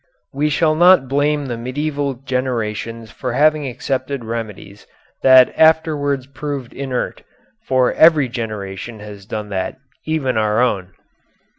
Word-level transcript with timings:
We 0.33 0.49
shall 0.49 0.73
not 0.73 1.07
blame 1.07 1.45
the 1.45 1.59
medieval 1.59 2.15
generations 2.15 3.11
for 3.11 3.33
having 3.33 3.67
accepted 3.67 4.25
remedies 4.25 4.87
that 5.21 5.53
afterwards 5.55 6.25
proved 6.25 6.73
inert, 6.73 7.21
for 7.67 7.93
every 7.93 8.27
generation 8.27 8.99
has 8.99 9.27
done 9.27 9.49
that, 9.49 9.77
even 10.07 10.37
our 10.37 10.59
own. 10.59 10.93